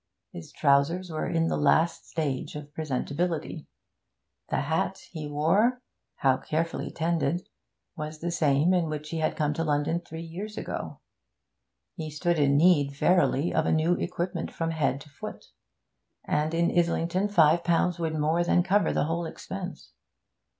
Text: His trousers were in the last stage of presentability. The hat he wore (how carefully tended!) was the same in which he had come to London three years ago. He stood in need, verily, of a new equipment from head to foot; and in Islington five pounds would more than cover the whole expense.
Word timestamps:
His 0.31 0.51
trousers 0.51 1.11
were 1.11 1.27
in 1.27 1.45
the 1.47 1.57
last 1.59 2.09
stage 2.09 2.55
of 2.55 2.73
presentability. 2.73 3.67
The 4.49 4.61
hat 4.61 4.97
he 5.11 5.27
wore 5.27 5.83
(how 6.15 6.37
carefully 6.37 6.89
tended!) 6.89 7.47
was 7.95 8.17
the 8.17 8.31
same 8.31 8.73
in 8.73 8.89
which 8.89 9.09
he 9.11 9.19
had 9.19 9.35
come 9.35 9.53
to 9.53 9.63
London 9.63 9.99
three 9.99 10.23
years 10.23 10.57
ago. 10.57 11.01
He 11.93 12.09
stood 12.09 12.39
in 12.39 12.57
need, 12.57 12.95
verily, 12.95 13.53
of 13.53 13.67
a 13.67 13.71
new 13.71 13.93
equipment 13.93 14.51
from 14.51 14.71
head 14.71 15.01
to 15.01 15.09
foot; 15.09 15.45
and 16.25 16.55
in 16.55 16.75
Islington 16.75 17.27
five 17.29 17.63
pounds 17.63 17.99
would 17.99 18.15
more 18.17 18.43
than 18.43 18.63
cover 18.63 18.91
the 18.91 19.05
whole 19.05 19.27
expense. 19.27 19.93